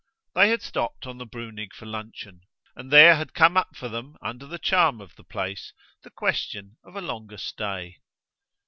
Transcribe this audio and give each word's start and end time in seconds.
They 0.33 0.49
had 0.49 0.63
stopped 0.63 1.05
on 1.05 1.19
the 1.19 1.27
Brunig 1.27 1.75
for 1.75 1.85
luncheon, 1.85 2.41
and 2.75 2.89
there 2.91 3.15
had 3.17 3.35
come 3.35 3.55
up 3.55 3.75
for 3.75 3.87
them 3.87 4.15
under 4.19 4.47
the 4.47 4.57
charm 4.57 4.99
of 4.99 5.15
the 5.15 5.23
place 5.23 5.73
the 6.01 6.09
question 6.09 6.77
of 6.83 6.95
a 6.95 7.01
longer 7.01 7.37
stay. 7.37 7.99